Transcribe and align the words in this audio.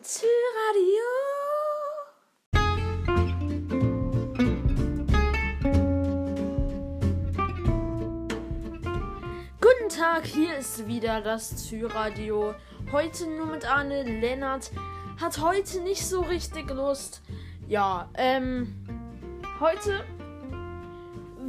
Zyradio. 0.00 1.08
Guten 9.60 9.88
Tag, 9.88 10.24
hier 10.26 10.58
ist 10.58 10.86
wieder 10.86 11.20
das 11.22 11.56
Zyradio. 11.56 12.54
Heute 12.92 13.26
nur 13.28 13.46
mit 13.46 13.68
Arne 13.68 14.04
Lennart. 14.04 14.70
Hat 15.20 15.40
heute 15.40 15.80
nicht 15.80 16.06
so 16.06 16.20
richtig 16.20 16.70
Lust. 16.70 17.20
Ja, 17.66 18.08
ähm, 18.14 18.86
heute 19.58 20.04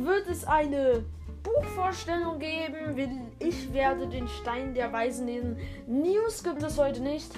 wird 0.03 0.27
es 0.29 0.45
eine 0.45 1.05
Buchvorstellung 1.45 2.39
geben. 2.39 3.31
Ich 3.37 3.71
werde 3.71 4.07
den 4.07 4.27
Stein 4.27 4.73
der 4.73 4.91
Weisen 4.91 5.27
lesen. 5.27 5.57
News 5.85 6.43
gibt 6.43 6.63
es 6.63 6.77
heute 6.77 7.01
nicht. 7.01 7.31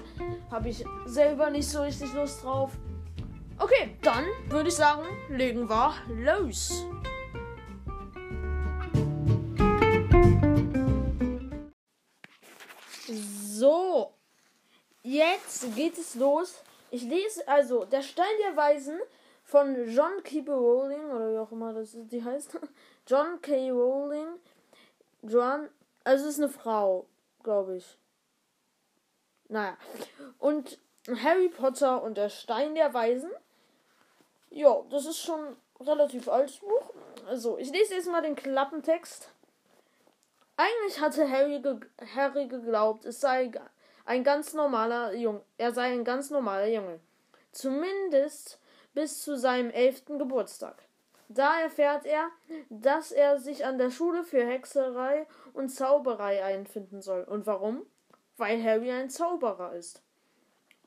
Habe 0.49 0.69
ich 0.69 0.85
selber 1.05 1.49
nicht 1.49 1.67
so 1.67 1.81
richtig 1.81 2.13
Lust 2.13 2.43
drauf. 2.43 2.71
Okay, 3.59 3.97
dann 4.01 4.23
würde 4.47 4.69
ich 4.69 4.75
sagen, 4.75 5.03
legen 5.29 5.69
wir 5.69 5.93
los. 6.09 6.85
So, 13.07 14.13
jetzt 15.03 15.75
geht 15.75 15.97
es 15.97 16.15
los. 16.15 16.63
Ich 16.91 17.03
lese 17.03 17.45
also 17.47 17.83
Der 17.83 18.03
Stein 18.03 18.25
der 18.47 18.55
Weisen 18.55 18.97
von 19.43 19.75
John 19.89 20.23
Keeper 20.23 20.53
Rowling 20.53 21.09
oder 21.09 21.33
wie 21.33 21.37
auch 21.39 21.51
immer 21.51 21.73
das 21.73 21.93
ist, 21.93 22.11
die 22.11 22.23
heißt. 22.23 22.57
John 23.07 23.41
K. 23.41 23.71
Rowling. 23.71 24.39
John, 25.23 25.69
also 26.03 26.25
es 26.25 26.33
ist 26.33 26.43
eine 26.43 26.49
Frau, 26.49 27.07
glaube 27.41 27.77
ich. 27.77 27.97
Naja. 29.47 29.77
Und 30.39 30.77
Harry 31.23 31.47
Potter 31.49 32.03
und 32.03 32.17
der 32.17 32.29
Stein 32.29 32.75
der 32.75 32.93
Weisen. 32.93 33.31
Ja, 34.49 34.83
das 34.89 35.05
ist 35.05 35.19
schon 35.19 35.55
relativ 35.79 36.27
altes 36.27 36.57
Buch. 36.57 36.93
Also, 37.27 37.57
ich 37.57 37.71
lese 37.71 37.95
jetzt 37.95 38.09
mal 38.09 38.21
den 38.21 38.35
Klappentext. 38.35 39.29
Eigentlich 40.57 40.99
hatte 40.99 41.29
Harry, 41.29 41.61
ge 41.61 41.79
Harry 42.15 42.47
geglaubt, 42.47 43.05
es 43.05 43.21
sei 43.21 43.51
ein 44.05 44.23
ganz 44.23 44.53
normaler 44.53 45.13
Junge. 45.13 45.41
Er 45.57 45.71
sei 45.71 45.91
ein 45.91 46.03
ganz 46.03 46.29
normaler 46.29 46.67
Junge. 46.67 46.99
Zumindest 47.51 48.59
bis 48.93 49.21
zu 49.21 49.37
seinem 49.37 49.69
elften 49.69 50.17
Geburtstag. 50.17 50.86
Da 51.29 51.59
erfährt 51.59 52.05
er, 52.05 52.29
dass 52.69 53.11
er 53.11 53.39
sich 53.39 53.65
an 53.65 53.77
der 53.77 53.91
Schule 53.91 54.23
für 54.23 54.45
Hexerei 54.45 55.27
und 55.53 55.69
Zauberei 55.69 56.43
einfinden 56.43 57.01
soll. 57.01 57.23
Und 57.23 57.45
warum? 57.45 57.85
Weil 58.37 58.63
Harry 58.63 58.91
ein 58.91 59.09
Zauberer 59.09 59.73
ist. 59.73 60.01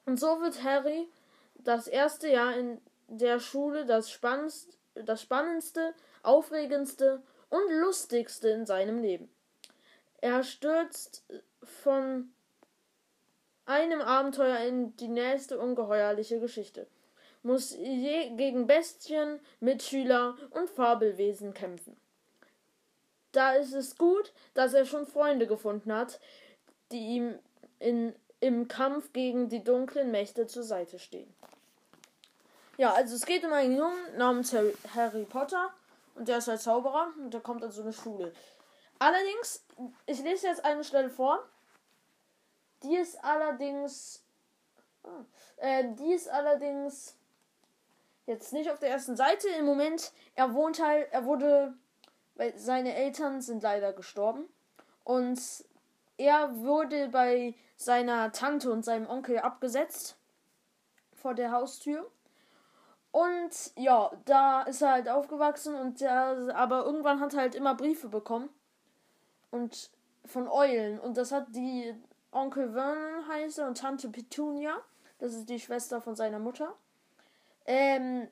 Und 0.06 0.18
so 0.18 0.40
wird 0.40 0.62
Harry 0.62 1.08
das 1.54 1.86
erste 1.86 2.28
Jahr 2.28 2.56
in 2.56 2.80
der 3.08 3.38
Schule 3.38 3.84
das 3.84 4.10
spannendste, 4.10 4.76
das 4.94 5.20
spannendste, 5.20 5.94
aufregendste 6.22 7.22
und 7.50 7.70
lustigste 7.80 8.48
in 8.48 8.64
seinem 8.64 8.98
Leben. 8.98 9.30
Er 10.22 10.42
stürzt 10.42 11.24
von 11.62 12.32
einem 13.66 14.00
Abenteuer 14.00 14.58
in 14.60 14.96
die 14.96 15.08
nächste 15.08 15.58
ungeheuerliche 15.58 16.40
Geschichte 16.40 16.86
muss 17.42 17.72
je 17.72 18.30
gegen 18.36 18.66
Bestien, 18.66 19.40
Mitschüler 19.60 20.36
und 20.50 20.68
Fabelwesen 20.70 21.54
kämpfen. 21.54 21.96
Da 23.32 23.52
ist 23.52 23.72
es 23.72 23.96
gut, 23.96 24.32
dass 24.54 24.74
er 24.74 24.84
schon 24.84 25.06
Freunde 25.06 25.46
gefunden 25.46 25.92
hat, 25.92 26.20
die 26.90 27.16
ihm 27.16 27.38
in, 27.78 28.14
im 28.40 28.68
Kampf 28.68 29.12
gegen 29.12 29.48
die 29.48 29.62
dunklen 29.62 30.10
Mächte 30.10 30.46
zur 30.46 30.64
Seite 30.64 30.98
stehen. 30.98 31.32
Ja, 32.76 32.92
also 32.92 33.14
es 33.14 33.26
geht 33.26 33.44
um 33.44 33.52
einen 33.52 33.76
Jungen 33.76 34.16
namens 34.16 34.54
Harry, 34.94 35.24
Potter 35.24 35.70
und 36.14 36.28
der 36.28 36.38
ist 36.38 36.48
ein 36.48 36.58
Zauberer 36.58 37.12
und 37.18 37.32
der 37.32 37.40
kommt 37.40 37.62
an 37.62 37.70
so 37.70 37.82
eine 37.82 37.92
Schule. 37.92 38.32
Allerdings, 38.98 39.64
ich 40.06 40.20
lese 40.22 40.48
jetzt 40.48 40.64
eine 40.64 40.84
Stelle 40.84 41.10
vor. 41.10 41.42
Die 42.82 42.96
ist 42.96 43.22
allerdings. 43.22 44.22
Ah, 45.02 45.24
äh, 45.56 45.94
die 45.94 46.12
ist 46.12 46.28
allerdings 46.28 47.16
Jetzt 48.26 48.52
nicht 48.52 48.70
auf 48.70 48.78
der 48.78 48.90
ersten 48.90 49.16
Seite. 49.16 49.48
Im 49.48 49.64
Moment, 49.64 50.12
er 50.34 50.54
wohnt 50.54 50.82
halt, 50.82 51.08
er 51.10 51.24
wurde, 51.24 51.74
weil 52.34 52.56
seine 52.56 52.94
Eltern 52.94 53.40
sind 53.40 53.62
leider 53.62 53.92
gestorben. 53.92 54.48
Und 55.04 55.40
er 56.16 56.54
wurde 56.56 57.08
bei 57.08 57.54
seiner 57.76 58.30
Tante 58.32 58.70
und 58.70 58.84
seinem 58.84 59.08
Onkel 59.08 59.38
abgesetzt. 59.38 60.16
Vor 61.14 61.34
der 61.34 61.52
Haustür. 61.52 62.10
Und 63.12 63.72
ja, 63.76 64.10
da 64.24 64.62
ist 64.62 64.82
er 64.82 64.92
halt 64.92 65.08
aufgewachsen 65.08 65.74
und 65.74 66.00
der, 66.00 66.52
aber 66.54 66.84
irgendwann 66.84 67.20
hat 67.20 67.34
er 67.34 67.40
halt 67.40 67.54
immer 67.54 67.74
Briefe 67.74 68.08
bekommen. 68.08 68.48
Und 69.50 69.90
von 70.24 70.48
Eulen. 70.48 71.00
Und 71.00 71.16
das 71.16 71.32
hat 71.32 71.48
die 71.54 71.94
Onkel 72.30 72.72
Vernon 72.72 73.26
heiße 73.28 73.66
und 73.66 73.78
Tante 73.78 74.08
Petunia. 74.08 74.76
Das 75.18 75.34
ist 75.34 75.48
die 75.48 75.60
Schwester 75.60 76.00
von 76.00 76.14
seiner 76.14 76.38
Mutter. 76.38 76.74
Ähm, 77.72 78.26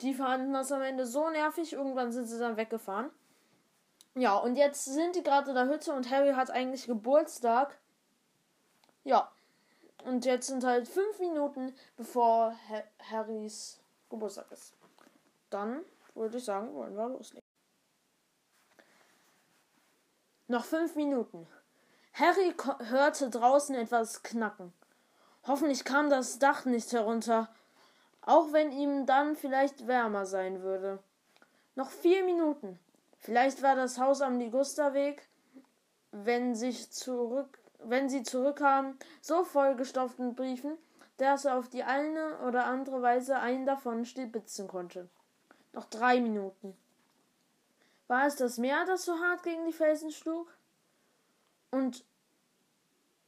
die 0.00 0.12
fanden 0.12 0.52
das 0.52 0.72
am 0.72 0.82
Ende 0.82 1.06
so 1.06 1.30
nervig, 1.30 1.72
irgendwann 1.72 2.10
sind 2.10 2.26
sie 2.26 2.40
dann 2.40 2.56
weggefahren. 2.56 3.08
Ja, 4.16 4.36
und 4.38 4.56
jetzt 4.56 4.86
sind 4.86 5.14
die 5.14 5.22
gerade 5.22 5.50
in 5.50 5.54
der 5.54 5.68
Hütte 5.68 5.92
und 5.92 6.10
Harry 6.10 6.32
hat 6.32 6.50
eigentlich 6.50 6.86
Geburtstag. 6.86 7.78
Ja. 9.04 9.30
Und 10.04 10.24
jetzt 10.24 10.48
sind 10.48 10.64
halt 10.64 10.88
fünf 10.88 11.20
Minuten, 11.20 11.72
bevor 11.96 12.56
ha 12.68 12.82
Harrys 13.08 13.78
Geburtstag 14.08 14.50
ist. 14.50 14.74
Dann 15.50 15.84
würde 16.14 16.38
ich 16.38 16.44
sagen, 16.44 16.74
wollen 16.74 16.96
wir 16.96 17.08
loslegen. 17.08 17.46
Noch 20.48 20.64
fünf 20.64 20.96
Minuten. 20.96 21.46
Harry 22.14 22.52
hörte 22.88 23.30
draußen 23.30 23.76
etwas 23.76 24.24
knacken. 24.24 24.72
Hoffentlich 25.46 25.84
kam 25.84 26.10
das 26.10 26.40
Dach 26.40 26.64
nicht 26.64 26.92
herunter 26.92 27.48
auch 28.22 28.52
wenn 28.52 28.72
ihm 28.72 29.06
dann 29.06 29.36
vielleicht 29.36 29.86
wärmer 29.86 30.26
sein 30.26 30.62
würde. 30.62 30.98
Noch 31.74 31.90
vier 31.90 32.24
Minuten. 32.24 32.78
Vielleicht 33.18 33.62
war 33.62 33.76
das 33.76 33.98
Haus 33.98 34.20
am 34.20 34.38
Ligusterweg, 34.38 35.28
wenn, 36.10 36.54
sich 36.54 36.90
zurück, 36.90 37.58
wenn 37.78 38.08
sie 38.08 38.22
zurückkamen, 38.22 38.98
so 39.20 39.44
vollgestopft 39.44 40.18
mit 40.18 40.36
Briefen, 40.36 40.76
dass 41.18 41.44
er 41.44 41.58
auf 41.58 41.68
die 41.68 41.82
eine 41.82 42.38
oder 42.46 42.64
andere 42.64 43.02
Weise 43.02 43.38
einen 43.38 43.66
davon 43.66 44.04
stibitzen 44.04 44.68
konnte. 44.68 45.08
Noch 45.72 45.84
drei 45.84 46.20
Minuten. 46.20 46.76
War 48.08 48.26
es 48.26 48.36
das 48.36 48.58
Meer, 48.58 48.84
das 48.86 49.04
so 49.04 49.18
hart 49.20 49.42
gegen 49.42 49.66
die 49.66 49.72
Felsen 49.72 50.10
schlug? 50.10 50.52
Und 51.70 52.04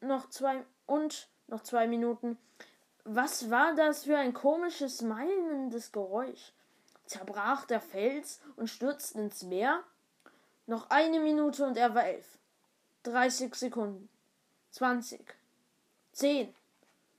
noch 0.01 0.29
zwei 0.29 0.65
und 0.87 1.29
noch 1.47 1.63
zwei 1.63 1.87
Minuten. 1.87 2.37
Was 3.05 3.51
war 3.51 3.75
das 3.75 4.05
für 4.05 4.17
ein 4.17 4.33
komisches, 4.33 5.03
meilendes 5.03 5.91
Geräusch? 5.91 6.53
Zerbrach 7.05 7.65
der 7.67 7.81
Fels 7.81 8.41
und 8.57 8.69
stürzte 8.69 9.21
ins 9.21 9.43
Meer? 9.43 9.83
Noch 10.67 10.89
eine 10.91 11.19
Minute 11.19 11.67
und 11.67 11.77
er 11.77 11.95
war 11.95 12.05
elf. 12.05 12.39
Dreißig 13.03 13.55
Sekunden. 13.57 14.09
Zwanzig. 14.71 15.35
Zehn. 16.13 16.55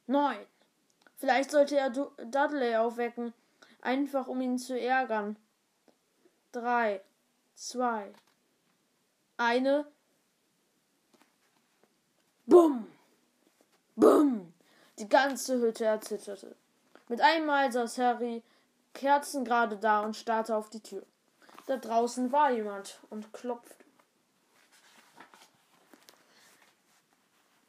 Neun. 0.08 0.46
Vielleicht 1.18 1.52
sollte 1.52 1.78
er 1.78 1.90
Dudley 1.90 2.76
aufwecken, 2.76 3.34
einfach 3.82 4.28
um 4.28 4.40
ihn 4.42 4.58
zu 4.58 4.80
ärgern. 4.80 5.36
Drei. 6.54 7.02
Zwei. 7.56 8.14
Eine. 9.38 9.86
Bumm. 12.46 12.88
Bumm. 13.96 14.53
Die 15.00 15.10
ganze 15.10 15.60
Hütte 15.60 15.86
erzitterte. 15.86 16.56
Mit 17.08 17.22
einmal 17.22 17.72
saß 17.72 17.98
Harry 17.98 18.44
kerzengerade 18.94 19.78
da 19.78 20.02
und 20.02 20.16
starrte 20.16 20.56
auf 20.56 20.70
die 20.70 20.82
Tür. 20.82 21.04
Da 21.66 21.78
draußen 21.78 22.32
war 22.32 22.52
jemand 22.52 23.00
und 23.10 23.34
klopfte. 23.34 23.84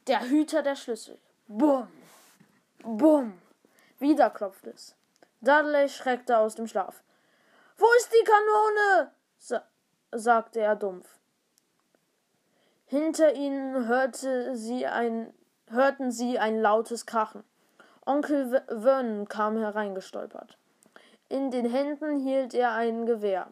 Der 0.07 0.29
Hüter 0.29 0.63
der 0.63 0.77
Schlüssel. 0.77 1.19
Bumm. 1.49 1.89
Bumm. 2.83 3.41
Wieder 3.99 4.29
klopfte 4.29 4.71
es. 4.71 4.95
Dudley 5.41 5.89
schreckte 5.89 6.37
aus 6.39 6.55
dem 6.55 6.67
Schlaf. 6.67 7.03
Wo 7.79 7.87
ist 7.99 8.13
die 8.13 8.25
Kanone? 8.25 9.13
Sa 9.39 9.63
sagte 10.13 10.61
er 10.61 10.77
dumpf. 10.77 11.19
Hinter 12.87 13.35
ihnen 13.35 13.87
hörte 13.87 14.57
sie 14.57 14.87
ein 14.87 15.33
hörten 15.71 16.11
sie 16.11 16.39
ein 16.39 16.61
lautes 16.61 17.07
Krachen. 17.07 17.45
Onkel 18.07 18.63
Vernon 18.69 19.29
kam 19.29 19.57
hereingestolpert. 19.57 20.59
In 21.29 21.51
den 21.51 21.71
Händen 21.71 22.19
hielt 22.19 22.55
er 22.55 22.73
ein 22.73 23.07
Gewehr. 23.07 23.49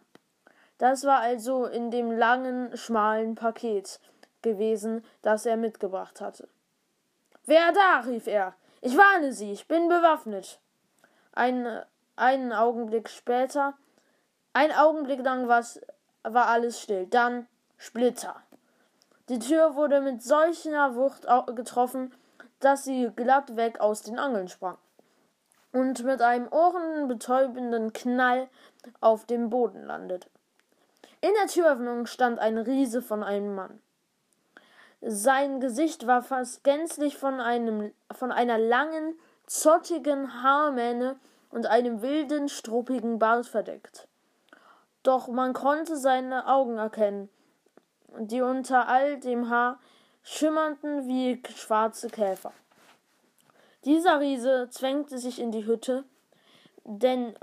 Das 0.78 1.04
war 1.04 1.20
also 1.20 1.66
in 1.66 1.90
dem 1.90 2.10
langen, 2.10 2.76
schmalen 2.76 3.34
Paket 3.34 4.00
gewesen, 4.42 5.04
das 5.22 5.46
er 5.46 5.56
mitgebracht 5.56 6.20
hatte. 6.20 6.48
Wer 7.46 7.72
da? 7.72 8.00
rief 8.00 8.26
er. 8.26 8.54
Ich 8.80 8.96
warne 8.96 9.32
Sie, 9.32 9.52
ich 9.52 9.68
bin 9.68 9.88
bewaffnet. 9.88 10.60
Ein, 11.32 11.82
einen 12.16 12.52
Augenblick 12.52 13.08
später, 13.08 13.74
ein 14.52 14.72
Augenblick 14.72 15.22
lang 15.24 15.48
war 15.48 16.46
alles 16.48 16.80
still. 16.80 17.06
Dann 17.06 17.46
Splitter. 17.78 18.42
Die 19.28 19.38
Tür 19.38 19.74
wurde 19.76 20.00
mit 20.00 20.22
solcher 20.22 20.94
Wucht 20.94 21.26
getroffen, 21.54 22.14
dass 22.60 22.84
sie 22.84 23.10
glatt 23.14 23.56
weg 23.56 23.80
aus 23.80 24.02
den 24.02 24.18
Angeln 24.18 24.48
sprang 24.48 24.78
und 25.72 26.04
mit 26.04 26.20
einem 26.20 26.48
ohrenbetäubenden 26.50 27.92
Knall 27.92 28.48
auf 29.00 29.24
dem 29.24 29.50
Boden 29.50 29.84
landete. 29.84 30.28
In 31.20 31.32
der 31.40 31.48
Türöffnung 31.48 32.06
stand 32.06 32.38
ein 32.38 32.58
Riese 32.58 33.00
von 33.00 33.22
einem 33.22 33.54
Mann. 33.54 33.80
Sein 35.00 35.60
Gesicht 35.60 36.06
war 36.06 36.22
fast 36.22 36.62
gänzlich 36.62 37.16
von, 37.16 37.40
einem, 37.40 37.92
von 38.12 38.30
einer 38.30 38.58
langen, 38.58 39.18
zottigen 39.46 40.42
Haarmähne 40.42 41.16
und 41.50 41.66
einem 41.66 42.02
wilden, 42.02 42.48
struppigen 42.48 43.18
Bart 43.18 43.46
verdeckt. 43.46 44.08
Doch 45.02 45.26
man 45.28 45.54
konnte 45.54 45.96
seine 45.96 46.46
Augen 46.46 46.78
erkennen, 46.78 47.28
die 48.18 48.40
unter 48.40 48.88
all 48.88 49.18
dem 49.18 49.48
Haar 49.48 49.78
schimmerten 50.22 51.06
wie 51.08 51.42
schwarze 51.54 52.08
Käfer. 52.08 52.52
Dieser 53.84 54.20
Riese 54.20 54.68
zwängte 54.70 55.18
sich 55.18 55.40
in 55.40 55.50
die 55.50 55.66
Hütte, 55.66 56.04
denn 56.84 57.34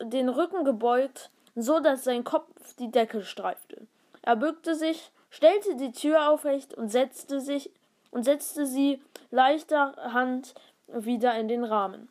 den 0.00 0.28
Rücken 0.28 0.64
gebeugt, 0.64 1.30
so 1.54 1.80
dass 1.80 2.04
sein 2.04 2.24
Kopf 2.24 2.74
die 2.76 2.90
Decke 2.90 3.24
streifte. 3.24 3.86
Er 4.22 4.36
bückte 4.36 4.74
sich, 4.74 5.10
stellte 5.30 5.76
die 5.76 5.92
Tür 5.92 6.30
aufrecht 6.30 6.74
und 6.74 6.88
setzte 6.88 7.40
sich 7.40 7.70
und 8.10 8.24
setzte 8.24 8.66
sie 8.66 9.02
leichter 9.30 9.96
Hand 10.12 10.54
wieder 10.86 11.34
in 11.38 11.48
den 11.48 11.64
Rahmen. 11.64 12.08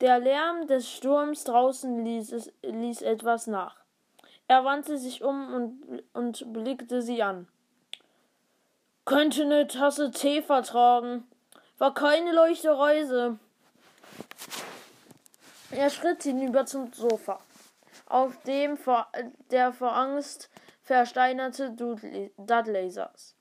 Der 0.00 0.18
Lärm 0.18 0.66
des 0.66 0.90
Sturms 0.90 1.44
draußen 1.44 2.04
ließ, 2.04 2.32
es, 2.32 2.52
ließ 2.62 3.02
etwas 3.02 3.46
nach. 3.46 3.76
Er 4.46 4.64
wandte 4.64 4.96
sich 4.96 5.22
um 5.22 5.54
und, 5.54 6.02
und 6.28 6.52
blickte 6.52 7.00
sie 7.00 7.22
an. 7.22 7.48
Könnte 9.06 9.42
eine 9.42 9.66
Tasse 9.66 10.10
Tee 10.10 10.42
vertragen, 10.42 11.26
war 11.78 11.94
keine 11.94 12.32
leichte 12.32 12.76
Reise. 12.76 13.38
Er 15.70 15.88
schritt 15.88 16.22
hinüber 16.22 16.66
zum 16.66 16.92
Sofa, 16.92 17.40
auf 18.06 18.36
dem 18.42 18.76
vor, 18.76 19.06
der 19.50 19.72
vor 19.72 19.96
Angst 19.96 20.50
versteinerte 20.82 21.70
Dudley, 21.70 22.30
Dudley 22.36 22.90
saß. 22.90 23.34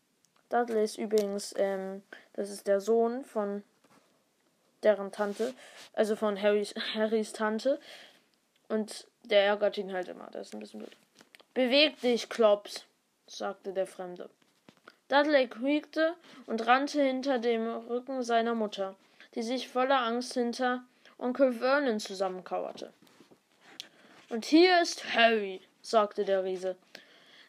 Dudley 0.50 0.84
ist 0.84 0.98
übrigens, 0.98 1.54
ähm, 1.57 2.04
das 2.34 2.50
ist 2.50 2.68
der 2.68 2.80
Sohn 2.80 3.25
von 3.25 3.63
deren 4.84 5.12
Tante, 5.12 5.54
also 5.92 6.16
von 6.16 6.42
Harrys, 6.42 6.74
Harrys 6.94 7.34
Tante. 7.34 7.80
Und 8.69 9.07
der 9.24 9.45
ärgert 9.45 9.78
ihn 9.78 9.92
halt 9.92 10.07
immer, 10.07 10.28
das 10.31 10.48
ist 10.48 10.54
ein 10.54 10.60
bisschen 10.62 10.80
blöd. 10.80 10.95
Beweg 11.57 12.00
dich, 12.01 12.30
Klops, 12.30 12.86
sagte 13.25 13.74
der 13.74 13.88
Fremde. 13.88 14.30
Dudley 15.07 15.48
quiekte 15.48 16.15
und 16.45 16.68
rannte 16.68 17.01
hinter 17.01 17.39
dem 17.39 17.68
Rücken 17.68 18.21
seiner 18.21 18.54
Mutter, 18.54 18.95
die 19.33 19.42
sich 19.42 19.68
voller 19.68 20.01
Angst 20.01 20.36
hinter 20.36 20.83
Onkel 21.18 21.54
Vernon 21.54 22.00
zusammenkauerte. 22.00 22.94
Und 24.30 24.45
hier 24.45 24.80
ist 24.83 25.15
Harry, 25.15 25.62
sagte 25.81 26.25
der 26.25 26.44
Riese. 26.44 26.75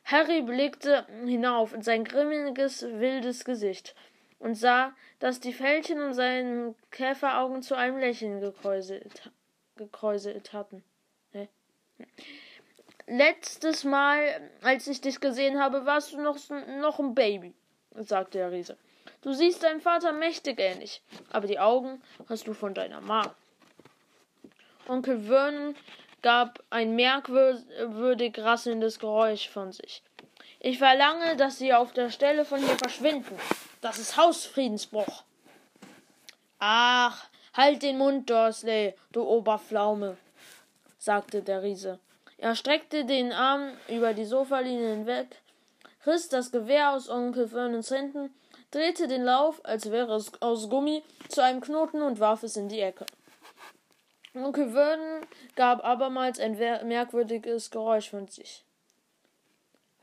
Harry 0.06 0.40
blickte 0.40 1.06
hinauf 1.26 1.74
in 1.74 1.82
sein 1.82 2.04
grimmiges, 2.04 2.80
wildes 2.80 3.44
Gesicht 3.44 3.94
und 4.38 4.54
sah, 4.54 4.94
dass 5.18 5.38
die 5.38 5.52
Fältchen 5.52 6.00
um 6.00 6.14
seinen 6.14 6.76
Käferaugen 6.90 7.60
zu 7.60 7.74
einem 7.74 7.98
Lächeln 7.98 8.40
gekräuselt, 8.40 9.30
gekräuselt 9.76 10.54
hatten. 10.54 10.82
Hä? 11.32 11.48
Letztes 13.10 13.84
Mal, 13.84 14.50
als 14.62 14.86
ich 14.86 15.00
dich 15.00 15.18
gesehen 15.18 15.58
habe, 15.58 15.86
warst 15.86 16.12
du 16.12 16.20
noch, 16.20 16.36
noch 16.80 16.98
ein 16.98 17.14
Baby, 17.14 17.54
sagte 17.94 18.36
der 18.36 18.52
Riese. 18.52 18.76
Du 19.22 19.32
siehst 19.32 19.62
deinem 19.62 19.80
Vater 19.80 20.12
mächtig 20.12 20.60
ähnlich, 20.60 21.00
aber 21.30 21.46
die 21.46 21.58
Augen 21.58 22.02
hast 22.28 22.46
du 22.46 22.52
von 22.52 22.74
deiner 22.74 23.00
Ma. 23.00 23.34
Onkel 24.86 25.20
Vernon 25.20 25.74
gab 26.20 26.62
ein 26.68 26.96
merkwürdig 26.96 28.38
rasselndes 28.38 28.98
Geräusch 28.98 29.48
von 29.48 29.72
sich. 29.72 30.02
Ich 30.60 30.76
verlange, 30.76 31.34
dass 31.36 31.58
Sie 31.58 31.72
auf 31.72 31.92
der 31.92 32.10
Stelle 32.10 32.44
von 32.44 32.58
hier 32.58 32.76
verschwinden. 32.76 33.38
Das 33.80 33.98
ist 33.98 34.18
Hausfriedensbruch. 34.18 35.22
Ach, 36.58 37.26
halt 37.54 37.82
den 37.82 37.96
Mund, 37.96 38.28
Dursley, 38.28 38.94
du 39.12 39.22
Oberpflaume, 39.22 40.18
sagte 40.98 41.40
der 41.42 41.62
Riese. 41.62 42.00
Er 42.38 42.54
streckte 42.54 43.04
den 43.04 43.32
Arm 43.32 43.72
über 43.88 44.14
die 44.14 44.24
Sofalinie 44.24 44.90
hinweg, 44.90 45.36
riss 46.06 46.28
das 46.28 46.52
Gewehr 46.52 46.92
aus 46.92 47.08
Onkel 47.08 47.48
Vernons 47.48 47.90
Händen, 47.90 48.32
drehte 48.70 49.08
den 49.08 49.24
Lauf, 49.24 49.60
als 49.64 49.90
wäre 49.90 50.14
es 50.14 50.30
aus 50.40 50.70
Gummi, 50.70 51.02
zu 51.28 51.42
einem 51.42 51.60
Knoten 51.60 52.00
und 52.00 52.20
warf 52.20 52.44
es 52.44 52.56
in 52.56 52.68
die 52.68 52.80
Ecke. 52.80 53.06
Onkel 54.34 54.70
Vernon 54.70 55.26
gab 55.56 55.84
abermals 55.84 56.38
ein 56.38 56.56
merkwürdiges 56.56 57.72
Geräusch 57.72 58.10
von 58.10 58.28
sich. 58.28 58.64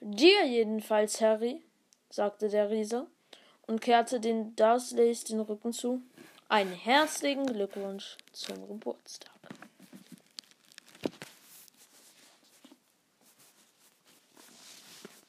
Dir 0.01 0.45
jedenfalls, 0.45 1.21
Harry, 1.21 1.61
sagte 2.09 2.49
der 2.49 2.69
Riese 2.69 3.07
und 3.65 3.79
kehrte 3.79 4.19
den 4.19 4.55
Dursleys 4.55 5.23
den 5.23 5.39
Rücken 5.39 5.71
zu. 5.71 6.01
Einen 6.49 6.73
herzlichen 6.73 7.45
Glückwunsch 7.45 8.17
zum 8.33 8.67
Geburtstag. 8.67 9.31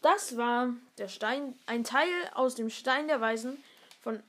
Das 0.07 0.37
war 0.37 0.73
der 0.99 1.09
Stein, 1.09 1.59
ein 1.67 1.83
Teil 1.83 2.09
aus 2.33 2.55
dem 2.55 2.71
Stein 2.71 3.09
der 3.09 3.21
Weisen 3.21 3.61
von 4.01 4.23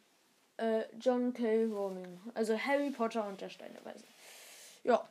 äh, 0.58 0.86
John 1.00 1.36
K. 1.36 1.66
Rowling. 1.66 2.20
Also 2.34 2.58
Harry 2.58 2.90
Potter 2.90 3.28
und 3.28 3.42
der 3.42 3.50
Stein 3.50 3.76
der 3.76 3.86
Weisen. 3.86 4.08
Ja. 4.84 5.08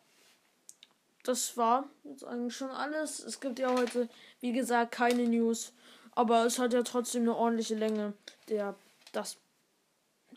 Das 1.23 1.57
war 1.57 1.89
jetzt 2.03 2.25
eigentlich 2.25 2.57
schon 2.57 2.73
alles. 2.73 3.21
Es 3.21 3.39
gibt 3.39 3.61
ja 3.61 3.77
heute, 3.79 4.09
wie 4.41 4.53
gesagt, 4.53 4.91
keine 4.91 5.29
News. 5.29 5.73
Aber 6.11 6.45
es 6.45 6.59
hat 6.59 6.73
ja 6.73 6.83
trotzdem 6.83 7.23
eine 7.23 7.37
ordentliche 7.37 7.77
Länge. 7.77 8.15
Der, 8.49 8.75
das, 9.13 9.37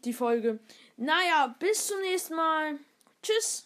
die 0.03 0.13
Folge. 0.13 0.59
Naja, 0.95 1.55
bis 1.57 1.87
zum 1.87 1.99
nächsten 2.01 2.35
Mal. 2.35 2.77
Tschüss. 3.23 3.65